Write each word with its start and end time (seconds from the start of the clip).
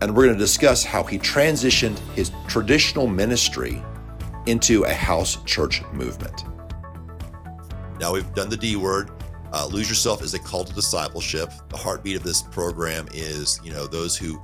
and 0.00 0.16
we're 0.16 0.24
going 0.24 0.36
to 0.36 0.38
discuss 0.38 0.84
how 0.84 1.02
he 1.02 1.18
transitioned 1.18 1.98
his 2.14 2.32
traditional 2.48 3.06
ministry 3.06 3.82
into 4.46 4.84
a 4.84 4.92
house 4.92 5.42
church 5.44 5.82
movement. 5.92 6.44
Now 7.98 8.12
we've 8.12 8.32
done 8.34 8.48
the 8.48 8.56
D 8.56 8.76
word. 8.76 9.10
Uh, 9.52 9.66
lose 9.66 9.88
yourself 9.88 10.22
is 10.22 10.32
a 10.34 10.38
call 10.38 10.64
to 10.64 10.72
discipleship. 10.72 11.50
The 11.68 11.76
heartbeat 11.76 12.16
of 12.16 12.22
this 12.22 12.42
program 12.42 13.08
is, 13.12 13.60
you 13.64 13.72
know, 13.72 13.86
those 13.86 14.16
who 14.16 14.40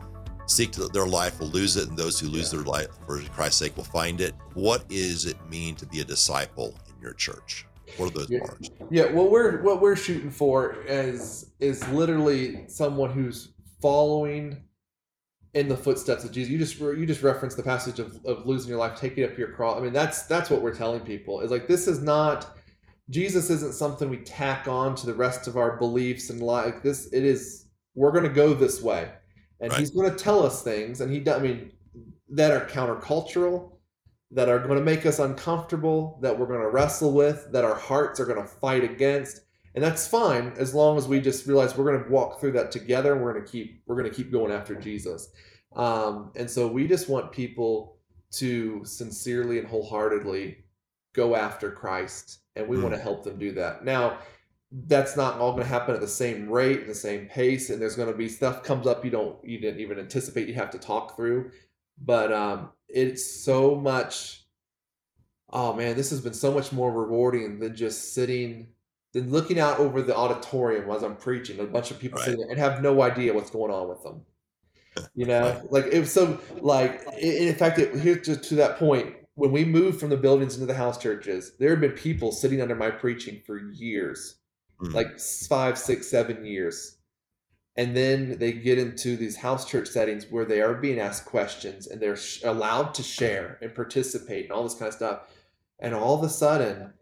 seek 0.46 0.72
their 0.72 1.06
life 1.06 1.40
will 1.40 1.48
lose 1.48 1.76
it, 1.76 1.88
and 1.88 1.96
those 1.96 2.20
who 2.20 2.28
lose 2.28 2.52
yeah. 2.52 2.58
their 2.58 2.66
life 2.66 2.88
for 3.06 3.20
Christ's 3.20 3.58
sake 3.58 3.76
will 3.76 3.84
find 3.84 4.20
it. 4.20 4.34
What 4.54 4.88
does 4.88 5.26
it 5.26 5.36
mean 5.48 5.74
to 5.76 5.86
be 5.86 6.00
a 6.00 6.04
disciple 6.04 6.74
in 6.88 7.00
your 7.00 7.14
church? 7.14 7.66
What 7.96 8.10
are 8.10 8.18
those 8.18 8.30
yeah. 8.30 8.40
bars? 8.40 8.70
Yeah, 8.90 9.12
what 9.12 9.30
we're 9.30 9.62
what 9.62 9.80
we're 9.80 9.96
shooting 9.96 10.30
for 10.30 10.82
is 10.86 11.52
is 11.60 11.86
literally 11.88 12.64
someone 12.68 13.10
who's 13.10 13.52
following 13.80 14.62
in 15.56 15.68
the 15.68 15.76
footsteps 15.76 16.22
of 16.22 16.32
Jesus. 16.32 16.52
You 16.52 16.58
just 16.58 16.78
you 16.78 17.06
just 17.06 17.22
referenced 17.22 17.56
the 17.56 17.62
passage 17.62 17.98
of, 17.98 18.20
of 18.26 18.46
losing 18.46 18.68
your 18.68 18.78
life, 18.78 18.94
taking 18.94 19.24
up 19.24 19.38
your 19.38 19.48
cross. 19.48 19.78
I 19.78 19.82
mean, 19.82 19.94
that's 19.94 20.24
that's 20.24 20.50
what 20.50 20.60
we're 20.60 20.74
telling 20.74 21.00
people. 21.00 21.40
Is 21.40 21.50
like 21.50 21.66
this 21.66 21.88
is 21.88 22.02
not 22.02 22.58
Jesus 23.08 23.48
isn't 23.48 23.72
something 23.72 24.10
we 24.10 24.18
tack 24.18 24.68
on 24.68 24.94
to 24.96 25.06
the 25.06 25.14
rest 25.14 25.48
of 25.48 25.56
our 25.56 25.78
beliefs 25.78 26.28
and 26.28 26.42
like 26.42 26.82
this. 26.82 27.10
It 27.10 27.24
is 27.24 27.68
we're 27.94 28.12
going 28.12 28.24
to 28.24 28.30
go 28.30 28.52
this 28.52 28.82
way, 28.82 29.10
and 29.60 29.72
right. 29.72 29.80
He's 29.80 29.90
going 29.90 30.10
to 30.10 30.16
tell 30.16 30.44
us 30.44 30.62
things, 30.62 31.00
and 31.00 31.10
He 31.10 31.26
I 31.28 31.38
mean 31.38 31.72
that 32.28 32.50
are 32.50 32.66
countercultural, 32.66 33.72
that 34.32 34.50
are 34.50 34.58
going 34.58 34.78
to 34.78 34.84
make 34.84 35.06
us 35.06 35.20
uncomfortable, 35.20 36.18
that 36.20 36.38
we're 36.38 36.46
going 36.46 36.60
to 36.60 36.68
wrestle 36.68 37.12
with, 37.12 37.50
that 37.52 37.64
our 37.64 37.76
hearts 37.76 38.20
are 38.20 38.26
going 38.26 38.42
to 38.42 38.48
fight 38.48 38.84
against 38.84 39.40
and 39.76 39.84
that's 39.84 40.08
fine 40.08 40.54
as 40.56 40.74
long 40.74 40.96
as 40.96 41.06
we 41.06 41.20
just 41.20 41.46
realize 41.46 41.76
we're 41.76 41.92
going 41.92 42.02
to 42.02 42.10
walk 42.10 42.40
through 42.40 42.52
that 42.52 42.72
together 42.72 43.12
and 43.12 43.22
we're 43.22 43.34
going 43.34 43.44
to 43.44 43.50
keep 43.50 43.82
we're 43.86 43.94
going 43.94 44.08
to 44.08 44.14
keep 44.14 44.32
going 44.32 44.50
after 44.50 44.74
jesus. 44.74 45.28
Um, 45.76 46.32
and 46.34 46.50
so 46.50 46.66
we 46.66 46.88
just 46.88 47.10
want 47.10 47.30
people 47.30 47.98
to 48.32 48.82
sincerely 48.84 49.58
and 49.58 49.68
wholeheartedly 49.68 50.64
go 51.14 51.36
after 51.36 51.70
christ 51.70 52.40
and 52.56 52.66
we 52.66 52.78
mm. 52.78 52.82
want 52.82 52.94
to 52.94 53.00
help 53.00 53.22
them 53.22 53.38
do 53.38 53.52
that. 53.52 53.84
Now 53.84 54.18
that's 54.72 55.16
not 55.16 55.38
all 55.38 55.52
going 55.52 55.62
to 55.62 55.68
happen 55.68 55.94
at 55.94 56.00
the 56.00 56.08
same 56.08 56.48
rate 56.50 56.86
the 56.86 56.94
same 56.94 57.26
pace 57.26 57.68
and 57.68 57.80
there's 57.80 57.96
going 57.96 58.10
to 58.10 58.16
be 58.16 58.28
stuff 58.28 58.62
comes 58.62 58.86
up 58.86 59.04
you 59.04 59.10
don't 59.10 59.36
you 59.44 59.60
didn't 59.60 59.80
even 59.80 59.98
anticipate 59.98 60.48
you 60.48 60.54
have 60.54 60.70
to 60.70 60.78
talk 60.78 61.16
through. 61.16 61.50
But 62.02 62.32
um, 62.32 62.70
it's 62.88 63.44
so 63.44 63.74
much 63.74 64.46
oh 65.50 65.74
man 65.74 65.96
this 65.96 66.08
has 66.08 66.22
been 66.22 66.34
so 66.34 66.50
much 66.50 66.72
more 66.72 66.90
rewarding 66.90 67.58
than 67.58 67.76
just 67.76 68.14
sitting 68.14 68.68
than 69.16 69.30
looking 69.30 69.58
out 69.58 69.78
over 69.78 70.02
the 70.02 70.14
auditorium 70.14 70.90
as 70.90 71.02
I'm 71.02 71.16
preaching, 71.16 71.58
a 71.58 71.64
bunch 71.64 71.90
of 71.90 71.98
people 71.98 72.18
right. 72.18 72.26
sitting 72.26 72.40
there 72.40 72.50
and 72.50 72.58
have 72.58 72.82
no 72.82 73.00
idea 73.00 73.32
what's 73.32 73.50
going 73.50 73.72
on 73.72 73.88
with 73.88 74.02
them. 74.02 74.20
You 75.14 75.24
know, 75.24 75.40
right. 75.40 75.72
like 75.72 75.86
it 75.86 76.00
was 76.00 76.12
so 76.12 76.38
like 76.60 77.02
in 77.18 77.54
fact, 77.54 77.78
it, 77.78 77.98
here 77.98 78.18
to, 78.18 78.36
to 78.36 78.54
that 78.56 78.78
point, 78.78 79.14
when 79.34 79.52
we 79.52 79.64
moved 79.64 80.00
from 80.00 80.10
the 80.10 80.18
buildings 80.18 80.54
into 80.54 80.66
the 80.66 80.74
house 80.74 80.98
churches, 80.98 81.52
there 81.58 81.70
have 81.70 81.80
been 81.80 81.92
people 81.92 82.30
sitting 82.30 82.60
under 82.60 82.74
my 82.74 82.90
preaching 82.90 83.40
for 83.46 83.58
years, 83.58 84.36
mm. 84.82 84.92
like 84.92 85.18
five, 85.18 85.78
six, 85.78 86.08
seven 86.08 86.44
years. 86.44 86.98
And 87.78 87.96
then 87.96 88.38
they 88.38 88.52
get 88.52 88.78
into 88.78 89.16
these 89.16 89.36
house 89.36 89.66
church 89.66 89.88
settings 89.88 90.26
where 90.30 90.44
they 90.44 90.60
are 90.60 90.74
being 90.74 90.98
asked 90.98 91.24
questions 91.26 91.86
and 91.86 92.00
they're 92.00 92.16
sh- 92.16 92.42
allowed 92.42 92.94
to 92.94 93.02
share 93.02 93.58
and 93.60 93.74
participate 93.74 94.44
and 94.44 94.52
all 94.52 94.62
this 94.62 94.74
kind 94.74 94.88
of 94.88 94.94
stuff. 94.94 95.20
And 95.78 95.94
all 95.94 96.14
of 96.14 96.22
a 96.22 96.30
sudden, 96.30 96.94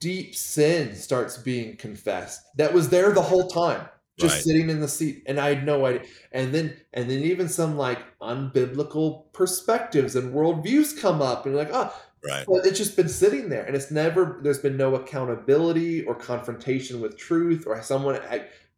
deep 0.00 0.34
sin 0.34 0.94
starts 0.94 1.36
being 1.36 1.76
confessed. 1.76 2.42
That 2.56 2.72
was 2.72 2.88
there 2.88 3.12
the 3.12 3.22
whole 3.22 3.48
time 3.48 3.88
just 4.18 4.36
right. 4.36 4.44
sitting 4.44 4.70
in 4.70 4.80
the 4.80 4.88
seat 4.88 5.22
and 5.26 5.38
i 5.38 5.48
had 5.54 5.66
no 5.66 5.86
idea. 5.86 6.02
And 6.32 6.54
then 6.54 6.76
and 6.94 7.10
then 7.10 7.22
even 7.22 7.48
some 7.48 7.76
like 7.76 7.98
unbiblical 8.20 9.32
perspectives 9.32 10.16
and 10.16 10.34
worldviews 10.34 11.00
come 11.00 11.20
up 11.20 11.44
and 11.44 11.54
you're 11.54 11.64
like 11.64 11.72
oh 11.72 11.94
right. 12.26 12.48
Well, 12.48 12.62
it's 12.62 12.78
just 12.78 12.96
been 12.96 13.08
sitting 13.08 13.48
there 13.48 13.64
and 13.64 13.76
it's 13.76 13.90
never 13.90 14.40
there's 14.42 14.58
been 14.58 14.76
no 14.76 14.94
accountability 14.94 16.04
or 16.04 16.14
confrontation 16.14 17.00
with 17.00 17.18
truth 17.18 17.64
or 17.66 17.80
someone 17.82 18.18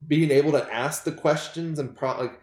being 0.06 0.31
able 0.31 0.53
to 0.53 0.75
ask 0.75 1.05
the 1.05 1.12
questions 1.12 1.79
and 1.79 1.95
pro 1.97 2.19
like 2.19 2.41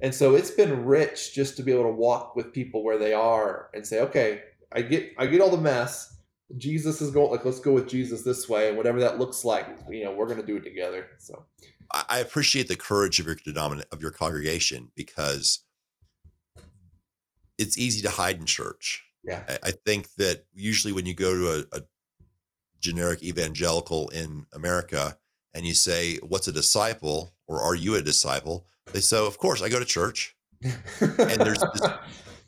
and 0.00 0.14
so 0.14 0.34
it's 0.34 0.50
been 0.50 0.84
rich 0.84 1.34
just 1.34 1.56
to 1.56 1.62
be 1.62 1.72
able 1.72 1.84
to 1.84 1.90
walk 1.90 2.36
with 2.36 2.52
people 2.52 2.82
where 2.82 2.98
they 2.98 3.12
are 3.12 3.70
and 3.74 3.86
say 3.86 4.00
okay 4.00 4.42
i 4.72 4.80
get 4.80 5.12
i 5.18 5.26
get 5.26 5.40
all 5.40 5.50
the 5.50 5.56
mess 5.56 6.15
Jesus 6.56 7.00
is 7.00 7.10
going 7.10 7.30
like 7.30 7.44
let's 7.44 7.60
go 7.60 7.72
with 7.72 7.88
Jesus 7.88 8.22
this 8.22 8.48
way, 8.48 8.68
and 8.68 8.76
whatever 8.76 9.00
that 9.00 9.18
looks 9.18 9.44
like, 9.44 9.66
you 9.90 10.04
know, 10.04 10.12
we're 10.12 10.26
going 10.26 10.40
to 10.40 10.46
do 10.46 10.56
it 10.56 10.64
together. 10.64 11.06
So 11.18 11.44
I 11.90 12.18
appreciate 12.18 12.68
the 12.68 12.76
courage 12.76 13.18
of 13.18 13.26
your 13.26 13.34
denominate 13.34 13.86
of 13.92 14.00
your 14.00 14.10
congregation 14.10 14.90
because 14.94 15.60
it's 17.58 17.78
easy 17.78 18.02
to 18.02 18.10
hide 18.10 18.38
in 18.38 18.46
church. 18.46 19.04
Yeah, 19.24 19.42
I, 19.48 19.58
I 19.64 19.70
think 19.72 20.08
that 20.18 20.44
usually 20.54 20.92
when 20.92 21.06
you 21.06 21.14
go 21.14 21.34
to 21.34 21.66
a, 21.72 21.78
a 21.78 21.82
generic 22.80 23.22
evangelical 23.22 24.08
in 24.10 24.46
America 24.52 25.18
and 25.52 25.66
you 25.66 25.74
say, 25.74 26.18
"What's 26.18 26.48
a 26.48 26.52
disciple?" 26.52 27.34
or 27.48 27.60
"Are 27.60 27.74
you 27.74 27.96
a 27.96 28.02
disciple?" 28.02 28.66
They 28.92 29.00
say, 29.00 29.18
"Of 29.18 29.38
course, 29.38 29.62
I 29.62 29.68
go 29.68 29.80
to 29.80 29.84
church." 29.84 30.36
and 30.62 31.40
there's, 31.40 31.58
this, 31.58 31.90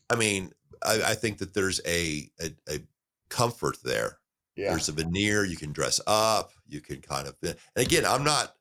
I 0.09 0.16
mean, 0.16 0.53
I, 0.82 1.03
I, 1.09 1.15
think 1.15 1.38
that 1.38 1.53
there's 1.53 1.78
a, 1.86 2.30
a, 2.41 2.50
a 2.69 2.80
comfort 3.28 3.78
there. 3.83 4.19
Yeah. 4.56 4.71
There's 4.71 4.89
a 4.89 4.93
veneer. 4.93 5.44
You 5.44 5.56
can 5.56 5.72
dress 5.72 6.00
up. 6.06 6.50
You 6.66 6.81
can 6.81 7.00
kind 7.00 7.28
of. 7.28 7.37
And 7.43 7.56
again, 7.77 8.05
I'm 8.05 8.25
not. 8.25 8.55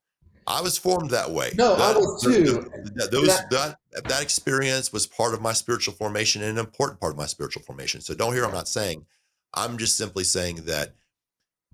I 0.45 0.61
was 0.61 0.77
formed 0.77 1.09
that 1.09 1.31
way. 1.31 1.51
No, 1.55 1.75
that, 1.75 1.95
I 1.95 1.97
was 1.97 2.23
too. 2.23 2.71
Those 3.11 3.27
that, 3.49 3.77
that 3.91 4.03
that 4.05 4.21
experience 4.21 4.93
was 4.93 5.05
part 5.05 5.33
of 5.33 5.41
my 5.41 5.53
spiritual 5.53 5.93
formation 5.93 6.41
and 6.41 6.51
an 6.51 6.65
important 6.65 7.01
part 7.01 7.11
of 7.11 7.17
my 7.17 7.25
spiritual 7.25 7.63
formation. 7.63 7.99
So 7.99 8.13
don't 8.13 8.33
hear 8.33 8.45
I'm 8.45 8.53
not 8.53 8.67
saying. 8.67 9.05
I'm 9.53 9.77
just 9.77 9.97
simply 9.97 10.23
saying 10.23 10.57
that 10.65 10.93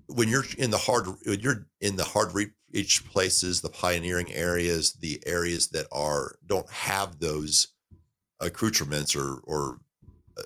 when 0.08 0.30
you're 0.30 0.46
in 0.58 0.72
the 0.72 0.78
hard 0.78 1.08
when 1.25 1.40
you're 1.40 1.68
in 1.81 1.98
the 1.98 2.04
hard 2.04 2.34
reach 2.34 3.06
places, 3.06 3.62
the 3.62 3.70
pioneering 3.70 4.31
areas, 4.34 4.94
the 4.94 5.22
areas 5.25 5.68
that 5.70 5.86
are 5.92 6.36
don't 6.46 6.70
have 6.70 7.20
those 7.20 7.68
accoutrements 8.40 9.16
or 9.16 9.42
or 9.44 9.80
uh, 10.38 10.44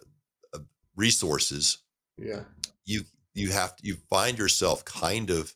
uh 0.54 0.60
resources 0.96 1.80
yeah 2.18 2.42
you 2.86 3.02
you 3.34 3.52
have 3.52 3.76
to, 3.76 3.88
you 3.88 3.96
find 4.10 4.38
yourself 4.38 4.84
kind 4.86 5.30
of 5.30 5.54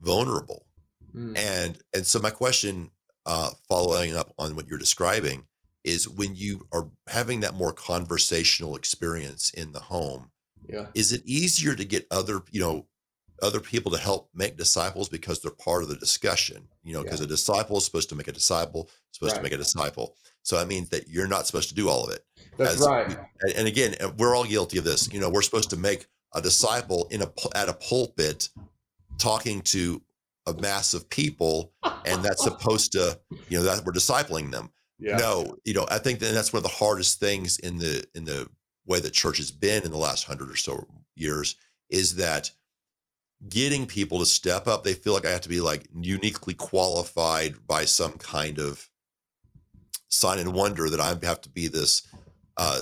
vulnerable 0.00 0.66
mm. 1.14 1.36
and 1.36 1.78
and 1.94 2.06
so 2.06 2.18
my 2.18 2.30
question 2.30 2.90
uh 3.26 3.50
following 3.68 4.16
up 4.16 4.32
on 4.38 4.54
what 4.54 4.68
you're 4.68 4.78
describing 4.78 5.44
is 5.82 6.08
when 6.08 6.34
you 6.34 6.66
are 6.72 6.88
having 7.08 7.40
that 7.40 7.54
more 7.54 7.72
conversational 7.72 8.76
experience 8.76 9.50
in 9.50 9.72
the 9.72 9.80
home 9.80 10.30
yeah 10.68 10.86
is 10.94 11.12
it 11.12 11.22
easier 11.24 11.74
to 11.74 11.84
get 11.84 12.06
other 12.10 12.42
you 12.50 12.60
know 12.60 12.86
other 13.42 13.60
people 13.60 13.90
to 13.90 13.98
help 13.98 14.30
make 14.34 14.56
disciples 14.56 15.08
because 15.08 15.40
they're 15.40 15.50
part 15.50 15.82
of 15.82 15.88
the 15.88 15.96
discussion 15.96 16.68
you 16.82 16.92
know 16.92 17.02
because 17.02 17.20
yeah. 17.20 17.26
a 17.26 17.28
disciple 17.28 17.78
is 17.78 17.84
supposed 17.84 18.08
to 18.08 18.14
make 18.14 18.28
a 18.28 18.32
disciple 18.32 18.88
supposed 19.10 19.32
right. 19.32 19.38
to 19.38 19.42
make 19.42 19.52
a 19.52 19.56
disciple 19.56 20.14
so 20.42 20.56
that 20.56 20.68
means 20.68 20.88
that 20.90 21.08
you're 21.08 21.26
not 21.26 21.46
supposed 21.46 21.68
to 21.68 21.74
do 21.74 21.88
all 21.88 22.04
of 22.04 22.10
it 22.10 22.24
that's 22.56 22.74
As, 22.74 22.86
right. 22.86 23.16
And 23.56 23.66
again, 23.66 23.94
uh, 24.00 24.10
we're 24.16 24.34
all 24.34 24.44
guilty 24.44 24.78
of 24.78 24.84
this. 24.84 25.12
You 25.12 25.20
know, 25.20 25.30
we're 25.30 25.42
supposed 25.42 25.70
to 25.70 25.76
make 25.76 26.06
a 26.34 26.40
disciple 26.40 27.06
in 27.10 27.22
a 27.22 27.30
at 27.54 27.68
a 27.68 27.74
pulpit 27.74 28.48
talking 29.18 29.60
to 29.62 30.02
a 30.46 30.54
mass 30.54 30.94
of 30.94 31.08
people, 31.08 31.72
and 32.04 32.22
that's 32.22 32.44
supposed 32.50 32.92
to, 32.92 33.18
you 33.48 33.58
know, 33.58 33.64
that 33.64 33.84
we're 33.84 33.92
discipling 33.92 34.50
them. 34.50 34.70
Yeah. 34.98 35.16
No, 35.16 35.56
you 35.64 35.74
know, 35.74 35.86
I 35.90 35.98
think 35.98 36.20
that 36.20 36.32
that's 36.32 36.52
one 36.52 36.58
of 36.58 36.64
the 36.64 36.76
hardest 36.76 37.20
things 37.20 37.58
in 37.58 37.78
the 37.78 38.04
in 38.14 38.24
the 38.24 38.48
way 38.86 39.00
that 39.00 39.12
church 39.12 39.38
has 39.38 39.50
been 39.50 39.82
in 39.82 39.90
the 39.90 39.98
last 39.98 40.24
hundred 40.24 40.50
or 40.50 40.56
so 40.56 40.86
years 41.16 41.56
is 41.90 42.16
that 42.16 42.50
getting 43.48 43.86
people 43.86 44.18
to 44.18 44.26
step 44.26 44.66
up. 44.66 44.84
They 44.84 44.94
feel 44.94 45.12
like 45.12 45.26
I 45.26 45.30
have 45.30 45.42
to 45.42 45.48
be 45.48 45.60
like 45.60 45.86
uniquely 45.94 46.54
qualified 46.54 47.66
by 47.66 47.84
some 47.84 48.12
kind 48.12 48.58
of 48.58 48.88
sign 50.08 50.38
and 50.38 50.54
wonder 50.54 50.88
that 50.88 51.00
I 51.00 51.08
have 51.26 51.40
to 51.42 51.48
be 51.48 51.68
this 51.68 52.02
uh, 52.56 52.80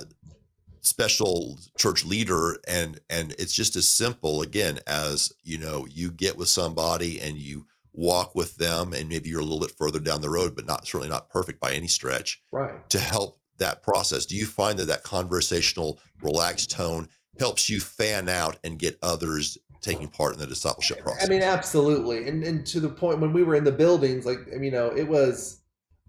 special 0.81 1.59
church 1.79 2.05
leader 2.05 2.59
and 2.67 2.99
and 3.09 3.33
it's 3.39 3.55
just 3.55 3.77
as 3.77 3.87
simple 3.87 4.43
again 4.43 4.81
as 4.89 5.33
you 5.45 5.57
know 5.57 5.87
you 5.89 6.11
get 6.11 6.37
with 6.37 6.49
somebody 6.49 7.21
and 7.21 7.37
you 7.37 7.65
walk 7.93 8.35
with 8.35 8.57
them 8.57 8.93
and 8.93 9.09
maybe 9.09 9.29
you're 9.29 9.39
a 9.39 9.45
little 9.45 9.61
bit 9.61 9.77
further 9.79 10.01
down 10.01 10.21
the 10.21 10.29
road 10.29 10.57
but 10.57 10.67
not 10.67 10.85
certainly 10.85 11.09
not 11.09 11.31
perfect 11.31 11.61
by 11.61 11.71
any 11.71 11.87
stretch 11.87 12.43
right 12.51 12.91
to 12.91 12.99
help 12.99 13.39
that 13.63 13.83
process? 13.83 14.27
Do 14.27 14.37
you 14.37 14.47
find 14.47 14.79
that 14.79 14.87
that 14.87 15.03
conversational, 15.03 15.99
relaxed 16.23 16.71
tone 16.71 17.09
helps 17.39 17.71
you 17.71 17.81
fan 17.81 18.29
out 18.29 18.59
and 18.65 18.79
get 18.79 18.99
others 19.03 19.57
taking 19.81 20.09
part 20.09 20.35
in 20.35 20.39
the 20.39 20.47
discipleship 20.47 21.01
process? 21.01 21.27
I 21.27 21.31
mean, 21.31 21.43
absolutely. 21.43 22.29
And 22.29 22.45
and 22.45 22.67
to 22.67 22.81
the 22.81 22.89
point 22.89 23.21
when 23.21 23.33
we 23.33 23.43
were 23.43 23.55
in 23.55 23.65
the 23.65 23.73
buildings, 23.73 24.27
like 24.27 24.41
you 24.61 24.71
know, 24.71 24.89
it 24.89 25.09
was 25.09 25.61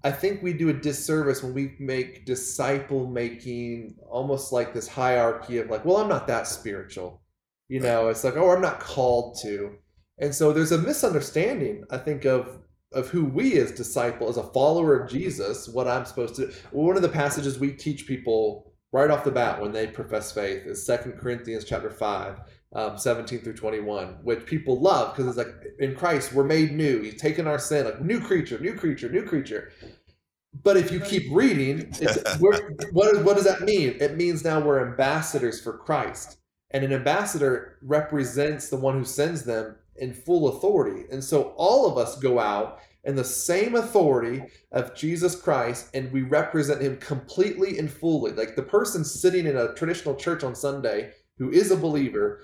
I 0.03 0.11
think 0.11 0.43
we 0.43 0.53
do 0.53 0.69
a 0.69 0.73
disservice 0.73 1.41
when 1.41 1.53
we 1.53 1.75
make 1.79 2.25
disciple 2.25 3.07
making 3.07 3.95
almost 4.09 4.51
like 4.51 4.73
this 4.73 4.87
hierarchy 4.87 5.59
of 5.59 5.69
like, 5.69 5.85
well, 5.85 5.97
I'm 5.97 6.09
not 6.09 6.27
that 6.27 6.47
spiritual. 6.47 7.21
You 7.69 7.79
know, 7.79 8.09
it's 8.09 8.23
like, 8.23 8.35
oh, 8.35 8.51
I'm 8.51 8.61
not 8.61 8.81
called 8.81 9.37
to. 9.43 9.75
And 10.19 10.35
so 10.35 10.51
there's 10.51 10.73
a 10.73 10.77
misunderstanding, 10.77 11.85
I 11.89 11.97
think, 11.97 12.25
of 12.25 12.59
of 12.91 13.09
who 13.09 13.25
we 13.25 13.57
as 13.57 13.71
disciple, 13.71 14.29
as 14.29 14.37
a 14.37 14.43
follower 14.43 14.95
of 14.95 15.09
Jesus, 15.09 15.67
what 15.67 15.87
I'm 15.87 16.05
supposed 16.05 16.35
to. 16.35 16.51
One 16.69 16.95
of 16.95 17.01
the 17.01 17.09
passages 17.09 17.57
we 17.57 17.71
teach 17.71 18.05
people 18.05 18.71
right 18.91 19.09
off 19.09 19.23
the 19.23 19.31
bat 19.31 19.59
when 19.59 19.71
they 19.71 19.87
profess 19.87 20.31
faith 20.31 20.67
is 20.67 20.85
Second 20.85 21.13
Corinthians 21.13 21.65
chapter 21.65 21.89
five, 21.89 22.39
um, 22.75 22.97
17 22.97 23.39
through 23.39 23.53
21, 23.53 24.17
which 24.23 24.45
people 24.45 24.79
love 24.79 25.15
because 25.15 25.27
it's 25.27 25.37
like 25.37 25.55
in 25.79 25.95
Christ 25.95 26.33
we're 26.33 26.43
made 26.43 26.71
new. 26.71 27.01
He's 27.01 27.19
taken 27.19 27.47
our 27.47 27.59
sin, 27.59 27.85
like 27.85 28.01
new 28.01 28.19
creature, 28.19 28.59
new 28.59 28.73
creature, 28.73 29.09
new 29.09 29.23
creature. 29.23 29.71
But 30.63 30.77
if 30.77 30.91
you 30.91 30.99
keep 30.99 31.23
reading, 31.31 31.93
what, 32.39 32.63
what 32.91 33.35
does 33.35 33.45
that 33.45 33.61
mean? 33.61 33.97
It 33.99 34.17
means 34.17 34.43
now 34.43 34.59
we're 34.59 34.87
ambassadors 34.87 35.61
for 35.61 35.77
Christ. 35.77 36.37
And 36.71 36.83
an 36.83 36.93
ambassador 36.93 37.77
represents 37.81 38.69
the 38.69 38.77
one 38.77 38.97
who 38.97 39.05
sends 39.05 39.43
them 39.43 39.75
in 39.95 40.13
full 40.13 40.57
authority. 40.57 41.05
And 41.11 41.23
so 41.23 41.53
all 41.55 41.85
of 41.85 41.97
us 41.97 42.17
go 42.17 42.39
out 42.39 42.79
in 43.03 43.15
the 43.15 43.23
same 43.23 43.75
authority 43.75 44.43
of 44.71 44.95
Jesus 44.95 45.35
Christ 45.39 45.89
and 45.93 46.11
we 46.11 46.21
represent 46.21 46.81
him 46.81 46.97
completely 46.97 47.77
and 47.77 47.91
fully. 47.91 48.31
Like 48.31 48.55
the 48.55 48.63
person 48.63 49.03
sitting 49.03 49.45
in 49.45 49.57
a 49.57 49.73
traditional 49.73 50.15
church 50.15 50.43
on 50.43 50.55
Sunday 50.55 51.11
who 51.37 51.51
is 51.51 51.71
a 51.71 51.77
believer 51.77 52.41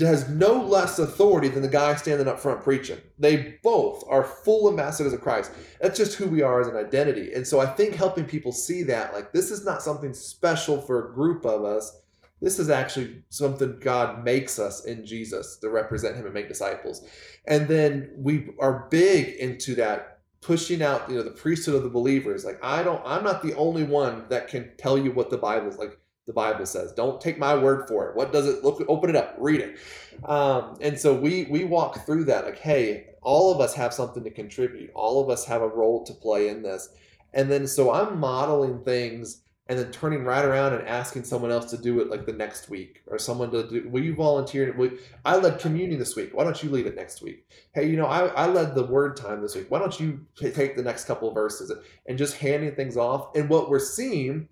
has 0.00 0.28
no 0.28 0.62
less 0.62 0.98
authority 0.98 1.48
than 1.48 1.62
the 1.62 1.68
guy 1.68 1.94
standing 1.96 2.28
up 2.28 2.38
front 2.38 2.62
preaching. 2.62 2.98
They 3.18 3.58
both 3.62 4.04
are 4.08 4.22
full 4.24 4.68
ambassadors 4.68 5.12
of 5.12 5.20
Christ. 5.20 5.52
That's 5.80 5.98
just 5.98 6.16
who 6.16 6.26
we 6.26 6.42
are 6.42 6.60
as 6.60 6.68
an 6.68 6.76
identity. 6.76 7.32
And 7.32 7.46
so 7.46 7.60
I 7.60 7.66
think 7.66 7.94
helping 7.94 8.24
people 8.24 8.52
see 8.52 8.82
that, 8.84 9.12
like, 9.12 9.32
this 9.32 9.50
is 9.50 9.64
not 9.64 9.82
something 9.82 10.14
special 10.14 10.80
for 10.80 11.10
a 11.10 11.14
group 11.14 11.44
of 11.44 11.64
us. 11.64 12.00
This 12.40 12.58
is 12.58 12.70
actually 12.70 13.22
something 13.28 13.78
God 13.80 14.24
makes 14.24 14.58
us 14.58 14.84
in 14.86 15.04
Jesus 15.04 15.56
to 15.58 15.68
represent 15.68 16.16
Him 16.16 16.24
and 16.24 16.34
make 16.34 16.48
disciples. 16.48 17.06
And 17.46 17.68
then 17.68 18.12
we 18.16 18.50
are 18.58 18.88
big 18.90 19.34
into 19.36 19.74
that 19.76 20.20
pushing 20.40 20.82
out, 20.82 21.08
you 21.10 21.16
know, 21.16 21.22
the 21.22 21.30
priesthood 21.30 21.74
of 21.74 21.82
the 21.82 21.90
believers. 21.90 22.44
Like, 22.44 22.58
I 22.64 22.82
don't, 22.82 23.02
I'm 23.04 23.24
not 23.24 23.42
the 23.42 23.54
only 23.56 23.84
one 23.84 24.24
that 24.30 24.48
can 24.48 24.70
tell 24.78 24.96
you 24.96 25.12
what 25.12 25.30
the 25.30 25.36
Bible 25.36 25.68
is 25.68 25.76
like 25.76 25.99
the 26.26 26.32
Bible 26.32 26.66
says. 26.66 26.92
Don't 26.92 27.20
take 27.20 27.38
my 27.38 27.54
word 27.54 27.88
for 27.88 28.08
it. 28.08 28.16
What 28.16 28.32
does 28.32 28.46
it 28.46 28.62
look? 28.62 28.82
Open 28.88 29.10
it 29.10 29.16
up, 29.16 29.34
read 29.38 29.60
it. 29.60 29.78
Um, 30.24 30.76
and 30.80 30.98
so 30.98 31.14
we 31.14 31.44
we 31.44 31.64
walk 31.64 32.06
through 32.06 32.24
that 32.24 32.44
like, 32.44 32.58
hey, 32.58 33.06
all 33.22 33.52
of 33.52 33.60
us 33.60 33.74
have 33.74 33.92
something 33.92 34.24
to 34.24 34.30
contribute. 34.30 34.90
All 34.94 35.22
of 35.22 35.30
us 35.30 35.44
have 35.46 35.62
a 35.62 35.68
role 35.68 36.04
to 36.04 36.14
play 36.14 36.48
in 36.48 36.62
this. 36.62 36.90
And 37.32 37.50
then 37.50 37.66
so 37.66 37.92
I'm 37.92 38.18
modeling 38.18 38.82
things 38.84 39.42
and 39.70 39.78
then 39.78 39.92
turning 39.92 40.24
right 40.24 40.44
around 40.44 40.74
and 40.74 40.86
asking 40.88 41.22
someone 41.22 41.52
else 41.52 41.70
to 41.70 41.78
do 41.78 42.00
it 42.00 42.10
like 42.10 42.26
the 42.26 42.32
next 42.32 42.68
week 42.68 43.02
or 43.06 43.18
someone 43.18 43.52
to 43.52 43.68
do 43.68 43.88
will 43.88 44.02
you 44.02 44.16
volunteer 44.16 44.72
will, 44.76 44.90
i 45.24 45.36
led 45.36 45.60
communion 45.60 45.98
this 45.98 46.16
week 46.16 46.30
why 46.34 46.42
don't 46.42 46.60
you 46.60 46.68
lead 46.70 46.86
it 46.86 46.96
next 46.96 47.22
week 47.22 47.46
hey 47.72 47.88
you 47.88 47.96
know 47.96 48.06
I, 48.06 48.26
I 48.26 48.46
led 48.46 48.74
the 48.74 48.86
word 48.86 49.16
time 49.16 49.40
this 49.40 49.54
week 49.54 49.70
why 49.70 49.78
don't 49.78 49.98
you 50.00 50.26
take 50.34 50.76
the 50.76 50.82
next 50.82 51.04
couple 51.04 51.32
verses 51.32 51.72
and 52.06 52.18
just 52.18 52.36
handing 52.36 52.74
things 52.74 52.96
off 52.96 53.28
and 53.36 53.48
what 53.48 53.70
we're 53.70 53.78
seeing 53.78 54.48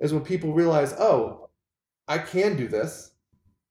is 0.00 0.12
when 0.12 0.24
people 0.24 0.52
realize, 0.52 0.94
oh, 0.98 1.48
I 2.08 2.18
can 2.18 2.56
do 2.56 2.66
this. 2.66 3.12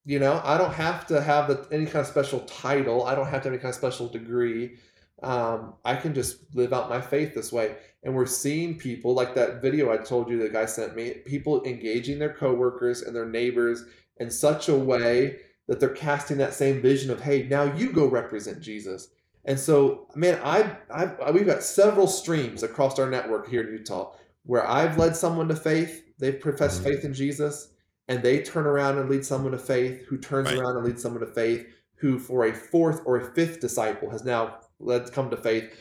You 0.05 0.19
know, 0.19 0.41
I 0.43 0.57
don't 0.57 0.73
have 0.73 1.05
to 1.07 1.21
have 1.21 1.47
the, 1.47 1.67
any 1.71 1.85
kind 1.85 1.97
of 1.97 2.07
special 2.07 2.39
title. 2.41 3.05
I 3.05 3.15
don't 3.15 3.27
have 3.27 3.41
to 3.43 3.49
have 3.49 3.53
any 3.53 3.61
kind 3.61 3.69
of 3.69 3.75
special 3.75 4.07
degree. 4.07 4.77
Um, 5.21 5.73
I 5.83 5.95
can 5.95 6.13
just 6.13 6.55
live 6.55 6.71
out 6.71 6.89
my 6.89 7.01
faith 7.01 7.35
this 7.35 7.51
way. 7.51 7.75
And 8.03 8.15
we're 8.15 8.25
seeing 8.25 8.77
people 8.77 9.13
like 9.13 9.35
that 9.35 9.61
video 9.61 9.91
I 9.91 9.97
told 9.97 10.29
you 10.29 10.37
the 10.37 10.49
guy 10.49 10.65
sent 10.65 10.95
me, 10.95 11.15
people 11.25 11.63
engaging 11.65 12.17
their 12.17 12.33
coworkers 12.33 13.01
and 13.01 13.13
their 13.15 13.27
neighbors 13.27 13.83
in 14.17 14.31
such 14.31 14.69
a 14.69 14.75
way 14.75 15.39
that 15.67 15.79
they're 15.79 15.89
casting 15.89 16.37
that 16.37 16.53
same 16.53 16.81
vision 16.81 17.11
of, 17.11 17.21
hey, 17.21 17.47
now 17.49 17.63
you 17.63 17.91
go 17.91 18.07
represent 18.07 18.61
Jesus. 18.61 19.09
And 19.45 19.59
so, 19.59 20.07
man, 20.15 20.39
I, 20.43 20.75
I 20.89 21.31
we've 21.31 21.45
got 21.45 21.63
several 21.63 22.07
streams 22.07 22.63
across 22.63 22.99
our 22.99 23.09
network 23.09 23.49
here 23.49 23.61
in 23.61 23.73
Utah 23.73 24.13
where 24.45 24.67
I've 24.67 24.97
led 24.97 25.15
someone 25.15 25.47
to 25.49 25.55
faith 25.55 26.08
they've 26.19 26.39
professed 26.39 26.81
mm-hmm. 26.81 26.92
faith 26.92 27.06
in 27.06 27.13
Jesus, 27.13 27.69
and 28.07 28.21
they 28.21 28.42
turn 28.42 28.66
around 28.66 28.98
and 28.98 29.10
lead 29.10 29.25
someone 29.25 29.51
to 29.51 29.57
faith, 29.57 30.06
who 30.06 30.18
turns 30.18 30.50
right. 30.50 30.57
around 30.57 30.77
and 30.77 30.86
leads 30.86 31.01
someone 31.01 31.21
to 31.21 31.27
faith, 31.27 31.68
who 31.95 32.19
for 32.19 32.45
a 32.45 32.54
fourth 32.54 33.01
or 33.06 33.18
a 33.18 33.33
fifth 33.33 33.60
disciple 33.60 34.10
has 34.10 34.24
now 34.24 34.57
led 34.80 35.12
come 35.12 35.30
to 35.30 35.38
faith, 35.38 35.71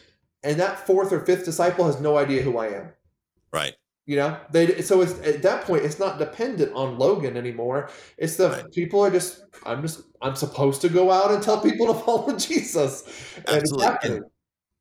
and 0.42 0.58
that 0.60 0.86
fourth 0.86 1.12
or 1.12 1.24
fifth 1.24 1.44
disciple 1.44 1.84
has 1.86 2.00
no 2.00 2.16
idea 2.16 2.42
who 2.42 2.58
I 2.58 2.68
am. 2.68 2.92
Right. 3.52 3.74
You 4.06 4.16
know, 4.16 4.40
they 4.50 4.80
so 4.80 5.02
it's, 5.02 5.18
at 5.20 5.42
that 5.42 5.64
point 5.64 5.84
it's 5.84 5.98
not 5.98 6.18
dependent 6.18 6.72
on 6.74 6.98
Logan 6.98 7.36
anymore. 7.36 7.90
It's 8.16 8.36
the 8.36 8.48
right. 8.48 8.72
people 8.72 9.04
are 9.04 9.10
just 9.10 9.42
I'm 9.66 9.82
just 9.82 10.00
I'm 10.22 10.34
supposed 10.34 10.80
to 10.80 10.88
go 10.88 11.10
out 11.10 11.30
and 11.30 11.42
tell 11.42 11.60
people 11.60 11.88
to 11.88 11.94
follow 11.94 12.34
Jesus. 12.38 13.04
Absolutely 13.46 14.20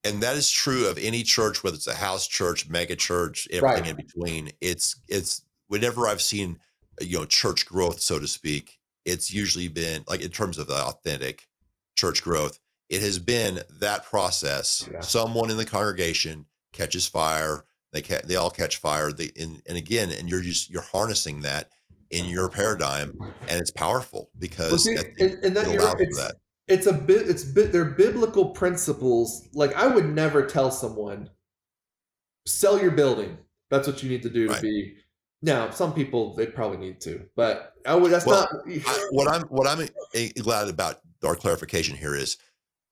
and 0.07 0.21
that 0.21 0.37
is 0.37 0.49
true 0.49 0.87
of 0.87 0.97
any 0.97 1.23
church, 1.23 1.63
whether 1.63 1.75
it's 1.75 1.87
a 1.87 1.95
house 1.95 2.27
church, 2.27 2.69
mega 2.69 2.95
church, 2.95 3.47
everything 3.51 3.81
right. 3.81 3.89
in 3.89 3.95
between. 3.95 4.51
It's 4.61 5.01
it's 5.07 5.43
whenever 5.67 6.07
I've 6.07 6.21
seen 6.21 6.59
uh, 7.01 7.05
you 7.05 7.19
know 7.19 7.25
church 7.25 7.65
growth, 7.65 7.99
so 7.99 8.19
to 8.19 8.27
speak, 8.27 8.79
it's 9.05 9.33
usually 9.33 9.67
been 9.67 10.03
like 10.07 10.21
in 10.21 10.29
terms 10.29 10.57
of 10.57 10.67
the 10.67 10.75
authentic 10.75 11.47
church 11.95 12.23
growth, 12.23 12.59
it 12.89 13.01
has 13.01 13.19
been 13.19 13.61
that 13.79 14.05
process. 14.05 14.87
Yeah. 14.91 15.01
Someone 15.01 15.49
in 15.49 15.57
the 15.57 15.65
congregation 15.65 16.45
catches 16.73 17.07
fire, 17.07 17.65
they 17.93 18.01
ca- 18.01 18.21
they 18.25 18.35
all 18.35 18.51
catch 18.51 18.77
fire. 18.77 19.11
They 19.11 19.31
and, 19.39 19.61
and 19.67 19.77
again, 19.77 20.11
and 20.11 20.29
you're 20.29 20.41
just 20.41 20.69
you're 20.69 20.81
harnessing 20.81 21.41
that 21.41 21.69
in 22.09 22.25
your 22.25 22.49
paradigm, 22.49 23.17
and 23.47 23.59
it's 23.59 23.71
powerful 23.71 24.29
because 24.39 24.71
well, 24.71 24.79
see, 24.79 24.95
and, 24.95 25.43
and 25.43 25.55
that, 25.55 25.65
that 25.65 26.35
it's 26.67 26.85
a 26.85 26.93
bit 26.93 27.29
it's 27.29 27.43
bit 27.43 27.71
they're 27.71 27.85
biblical 27.85 28.49
principles 28.49 29.47
like 29.53 29.73
i 29.75 29.87
would 29.87 30.05
never 30.05 30.45
tell 30.45 30.69
someone 30.69 31.29
sell 32.45 32.79
your 32.81 32.91
building 32.91 33.37
that's 33.69 33.87
what 33.87 34.03
you 34.03 34.09
need 34.09 34.21
to 34.21 34.29
do 34.29 34.47
right. 34.47 34.57
to 34.57 34.61
be 34.61 34.95
now 35.41 35.69
some 35.69 35.93
people 35.93 36.33
they 36.35 36.45
probably 36.45 36.77
need 36.77 36.99
to 36.99 37.27
but 37.35 37.73
i 37.85 37.95
would 37.95 38.11
that's 38.11 38.25
well, 38.25 38.47
not 38.51 38.73
I, 38.87 39.07
what 39.11 39.27
i'm 39.27 39.43
what 39.43 39.67
i'm 39.67 39.87
glad 40.41 40.67
about 40.67 40.99
our 41.23 41.35
clarification 41.35 41.95
here 41.95 42.15
is 42.15 42.37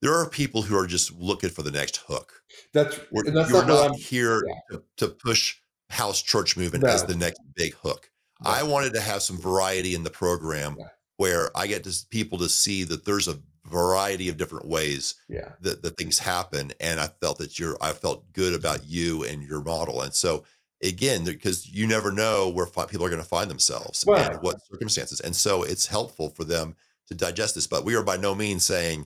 there 0.02 0.14
are 0.14 0.30
people 0.30 0.62
who 0.62 0.78
are 0.78 0.88
just 0.88 1.14
looking 1.14 1.50
for 1.50 1.64
the 1.64 1.72
next 1.72 1.98
hook 1.98 2.42
that's 2.74 2.98
that's 2.98 3.50
you're 3.50 3.66
not, 3.66 3.68
not 3.68 3.96
here 3.96 4.44
yeah. 4.48 4.78
to, 4.78 4.84
to, 4.98 5.08
push 5.08 5.58
house 5.90 6.22
church 6.22 6.58
movement 6.58 6.84
no. 6.84 6.90
as 6.90 7.04
the 7.06 7.16
next 7.16 7.40
big 7.56 7.74
hook 7.76 8.10
no. 8.44 8.52
i 8.52 8.64
wanted 8.64 8.94
to 8.94 9.02
have 9.02 9.22
some 9.22 9.38
variety 9.38 9.96
in 9.96 10.04
the 10.04 10.10
program 10.10 10.76
yeah. 10.78 10.86
where 11.18 11.50
i 11.58 11.66
get 11.66 11.84
to 11.84 11.94
people 12.10 12.38
to 12.38 12.50
see 12.50 12.84
that 12.84 13.06
there's 13.06 13.28
a 13.28 13.40
variety 13.66 14.30
of 14.30 14.38
different 14.38 14.68
ways 14.68 15.16
yeah. 15.28 15.50
that, 15.62 15.82
that 15.82 15.98
things 15.98 16.20
happen. 16.20 16.72
And 16.80 17.00
I 17.00 17.08
felt 17.08 17.40
that 17.40 17.60
you're, 17.60 17.78
I 17.82 17.94
felt 17.94 18.32
good 18.34 18.54
about 18.54 18.86
you 18.86 19.24
and 19.24 19.44
your 19.44 19.64
model. 19.64 20.02
And 20.02 20.14
so 20.14 20.44
again, 20.86 21.24
because 21.24 21.68
you 21.72 21.88
never 21.88 22.12
know 22.12 22.50
where 22.50 22.66
people 22.66 23.06
are 23.06 23.10
going 23.10 23.22
to 23.22 23.28
find 23.28 23.50
themselves 23.50 24.04
and 24.08 24.38
what 24.42 24.58
circumstances. 24.66 25.20
And 25.20 25.36
so 25.36 25.64
it's 25.64 25.86
helpful 25.86 26.30
for 26.30 26.44
them 26.44 26.76
to 27.08 27.16
digest 27.16 27.56
this, 27.56 27.68
but 27.68 27.86
we 27.86 27.96
are 27.96 28.04
by 28.04 28.18
no 28.18 28.34
means 28.34 28.66
saying, 28.66 29.06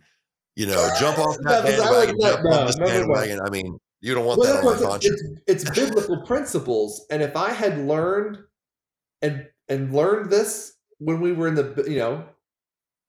you 0.55 0.67
know, 0.67 0.89
jump 1.00 1.17
off 1.17 1.38
that 1.41 1.63
bandwagon, 1.63 2.17
jump 2.19 2.43
no, 2.43 2.65
this 2.65 2.77
bandwagon. 2.77 3.39
I 3.41 3.50
mean, 3.50 3.79
you 4.01 4.13
don't 4.13 4.25
want 4.25 4.39
well, 4.39 4.55
that 4.55 4.65
on 4.65 4.75
my 4.75 4.81
conscience. 4.81 5.21
It's, 5.48 5.63
it's 5.63 5.71
biblical 5.71 6.21
principles. 6.25 7.05
And 7.09 7.21
if 7.21 7.36
I 7.36 7.51
had 7.51 7.79
learned 7.79 8.39
and, 9.21 9.48
and 9.67 9.93
learned 9.93 10.29
this 10.29 10.74
when 11.00 11.21
we 11.21 11.31
were 11.31 11.48
in 11.48 11.55
the, 11.55 11.86
you 11.88 11.98
know, 11.98 12.25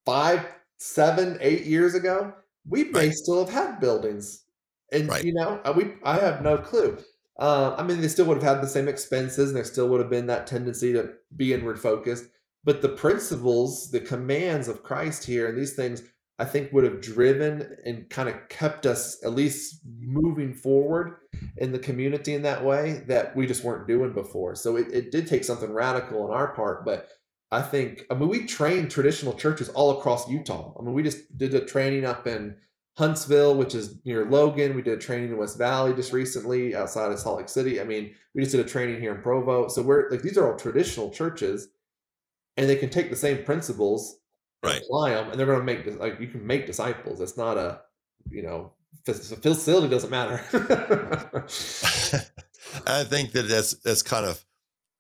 five, 0.05 0.47
seven, 0.79 1.39
eight 1.41 1.65
years 1.65 1.95
ago, 1.95 2.33
we 2.69 2.85
may 2.85 3.07
right. 3.07 3.13
still 3.13 3.45
have 3.45 3.53
had 3.53 3.81
buildings. 3.81 4.45
And 4.93 5.09
right. 5.09 5.25
you 5.25 5.33
know, 5.33 5.61
we 5.77 5.93
I 6.03 6.17
have 6.17 6.43
no 6.43 6.59
clue. 6.59 6.99
Uh, 7.41 7.75
I 7.79 7.83
mean, 7.83 8.03
they 8.03 8.09
still 8.09 8.27
would 8.27 8.43
have 8.43 8.57
had 8.57 8.63
the 8.63 8.69
same 8.69 8.87
expenses, 8.87 9.49
and 9.49 9.57
there 9.57 9.65
still 9.65 9.89
would 9.89 10.01
have 10.01 10.11
been 10.11 10.27
that 10.27 10.47
tendency 10.47 10.93
to 10.93 11.15
be 11.35 11.55
inward 11.55 11.81
focused. 11.81 12.27
But 12.63 12.83
the 12.83 12.91
principles, 12.91 13.91
the 13.91 14.01
commands 14.01 14.69
of 14.69 14.83
Christ 14.83 15.25
here, 15.25 15.49
and 15.49 15.57
these 15.57 15.73
things, 15.73 16.03
I 16.39 16.45
think 16.45 16.73
would 16.73 16.85
have 16.85 17.01
driven 17.01 17.77
and 17.87 18.09
kind 18.11 18.29
of 18.29 18.49
kept 18.51 18.85
us 18.85 19.23
at 19.25 19.33
least 19.33 19.81
moving 19.99 20.53
forward 20.53 21.17
in 21.57 21.73
the 21.73 21.79
community 21.79 22.35
in 22.35 22.43
that 22.43 22.65
way 22.65 23.05
that 23.09 23.35
we 23.35 23.47
just 23.47 23.65
weren't 23.65 23.89
doing 23.89 24.13
before. 24.13 24.55
So 24.55 24.77
it, 24.77 24.89
it 24.93 25.11
did 25.11 25.27
take 25.27 25.45
something 25.45 25.73
radical 25.73 26.23
on 26.23 26.31
our 26.31 26.55
part, 26.55 26.85
but 26.85 27.09
I 27.51 27.63
think 27.63 28.07
I 28.11 28.15
mean 28.15 28.29
we 28.29 28.47
trained 28.47 28.91
traditional 28.91 29.35
churches 29.35 29.69
all 29.71 29.99
across 29.99 30.31
Utah. 30.31 30.75
I 30.79 30.83
mean 30.83 30.95
we 30.95 31.03
just 31.03 31.37
did 31.37 31.55
a 31.55 31.65
training 31.65 32.05
up 32.05 32.27
in 32.27 32.57
Huntsville, 33.01 33.57
which 33.57 33.75
is 33.75 33.97
near 34.05 34.25
Logan. 34.27 34.77
We 34.77 34.83
did 34.83 34.95
a 34.95 35.01
training 35.01 35.31
in 35.31 35.37
West 35.39 35.59
Valley 35.59 35.95
just 35.95 36.13
recently 36.13 36.77
outside 36.77 37.11
of 37.11 37.19
Salt 37.19 37.39
Lake 37.39 37.49
City. 37.49 37.81
I 37.81 37.85
mean, 37.85 38.15
we 38.35 38.43
just 38.43 38.55
did 38.55 38.65
a 38.65 38.69
training 38.69 39.01
here 39.01 39.15
in 39.15 39.23
Provo. 39.23 39.69
So 39.69 39.83
we're 39.83 40.09
like 40.11 40.23
these 40.23 40.39
are 40.39 40.47
all 40.51 40.59
traditional 40.59 41.11
churches, 41.11 41.69
and 42.57 42.69
they 42.69 42.77
can 42.77 42.91
take 42.91 43.11
the 43.11 43.17
same 43.17 43.43
principles, 43.45 44.19
Right. 44.63 44.83
apply 44.83 45.11
them, 45.15 45.31
and 45.31 45.39
they're 45.41 45.47
going 45.47 45.59
to 45.59 45.65
make 45.65 45.99
like 45.99 46.21
you 46.21 46.29
can 46.29 46.47
make 46.47 46.67
disciples. 46.67 47.21
It's 47.21 47.37
not 47.37 47.57
a 47.57 47.81
you 48.31 48.43
know 48.43 48.73
fac- 49.07 49.17
facility 49.17 49.89
doesn't 49.89 50.11
matter. 50.11 50.45
I 52.87 53.05
think 53.05 53.33
that 53.33 53.49
that's 53.49 53.75
that's 53.79 54.03
kind 54.03 54.27
of 54.27 54.45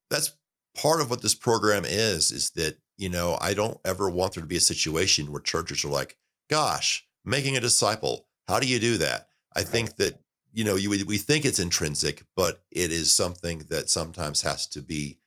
that's 0.09 0.33
part 0.75 1.01
of 1.01 1.11
what 1.11 1.23
this 1.23 1.35
program 1.35 1.85
is 1.85 2.33
is 2.33 2.51
that 2.53 2.79
you 2.97 3.09
know 3.11 3.37
I 3.41 3.55
don't 3.55 3.79
ever 3.85 4.09
want 4.09 4.35
there 4.35 4.43
to 4.43 4.49
be 4.49 4.57
a 4.57 4.61
situation 4.61 5.31
where 5.31 5.41
churches 5.43 5.85
are 5.85 5.89
like, 5.89 6.17
gosh, 6.49 7.07
making 7.25 7.57
a 7.57 7.61
disciple, 7.61 8.27
how 8.49 8.59
do 8.61 8.67
you 8.67 8.79
do 8.79 8.99
that? 8.99 9.29
I 9.55 9.63
think 9.63 9.97
that 9.97 10.21
you 10.53 10.65
know 10.65 10.77
you 10.77 10.91
we 10.91 11.19
think 11.19 11.45
it's 11.45 11.59
intrinsic, 11.59 12.25
but 12.37 12.63
it 12.71 12.91
is 12.91 13.13
something 13.13 13.67
that 13.71 13.91
sometimes 13.91 14.43
has 14.43 14.67
to 14.69 14.81
be 14.83 15.19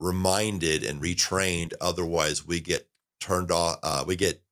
reminded 0.00 0.82
and 0.82 1.00
retrained. 1.00 1.72
Otherwise, 1.80 2.46
we 2.46 2.60
get 2.60 2.88
turned 3.20 3.50
off. 3.50 3.78
Uh, 3.82 4.04
we 4.06 4.16
get 4.16 4.42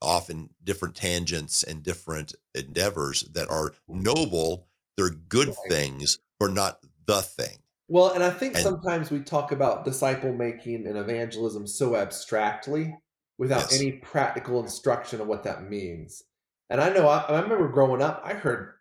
off 0.00 0.30
in 0.30 0.50
different 0.62 0.94
tangents 0.94 1.62
and 1.62 1.82
different 1.82 2.34
endeavors 2.54 3.22
that 3.32 3.50
are 3.50 3.74
noble. 3.88 4.66
They're 4.96 5.10
good 5.10 5.54
things, 5.68 6.18
but 6.38 6.52
not 6.52 6.78
the 7.06 7.22
thing. 7.22 7.58
Well, 7.88 8.12
and 8.12 8.22
I 8.22 8.30
think 8.30 8.54
And- 8.54 8.62
sometimes 8.62 9.10
we 9.10 9.20
talk 9.20 9.52
about 9.52 9.84
disciple 9.84 10.32
making 10.32 10.86
and 10.86 10.96
evangelism 10.96 11.66
so 11.66 11.96
abstractly 11.96 12.96
without 13.38 13.70
Yes. 13.70 13.80
any 13.80 13.92
practical 13.92 14.60
instruction 14.62 15.20
of 15.20 15.26
what 15.26 15.42
that 15.44 15.68
means. 15.68 16.22
And 16.70 16.80
I 16.80 16.88
know 16.90 17.08
I, 17.08 17.18
I 17.20 17.40
remember 17.40 17.68
growing 17.68 18.02
up, 18.02 18.22
I 18.24 18.32
heard 18.34 18.72